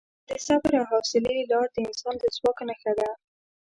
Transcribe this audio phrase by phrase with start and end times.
[0.27, 3.09] د صبر او حوصلې لار د انسان د ځواک نښه ده.